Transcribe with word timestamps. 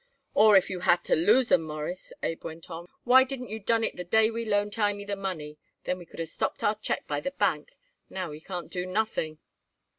"Or 0.33 0.57
if 0.57 0.67
you 0.67 0.79
had 0.79 1.03
to 1.03 1.15
lose 1.15 1.51
'em, 1.51 1.61
Mawruss," 1.61 2.11
Abe 2.23 2.43
went 2.43 2.71
on, 2.71 2.87
"why 3.03 3.23
didn't 3.23 3.49
you 3.49 3.59
done 3.59 3.83
it 3.83 3.95
the 3.97 4.03
day 4.03 4.31
we 4.31 4.45
loaned 4.45 4.73
Hymie 4.73 5.05
the 5.05 5.15
money? 5.15 5.59
Then 5.83 5.99
we 5.99 6.07
could 6.07 6.19
of 6.19 6.27
stopped 6.27 6.63
our 6.63 6.73
check 6.73 7.05
by 7.05 7.19
the 7.19 7.29
bank. 7.29 7.77
Now 8.09 8.31
we 8.31 8.39
can 8.41 8.67
do 8.67 8.87
nothing." 8.87 9.37